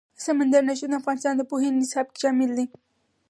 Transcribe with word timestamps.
سمندر 0.25 0.61
نه 0.69 0.73
شتون 0.77 0.89
د 0.93 0.99
افغانستان 1.01 1.33
د 1.37 1.43
پوهنې 1.51 1.77
نصاب 1.81 2.07
کې 2.11 2.17
شامل 2.23 2.49
دي. 2.57 2.65